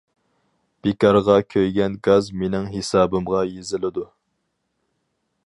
بىكارغا 0.85 1.35
كۆيگەن 1.55 1.99
گاز 2.07 2.31
مېنىڭ 2.41 2.67
ھېسابىمغا 2.77 3.45
يېزىلىدۇ. 3.53 4.09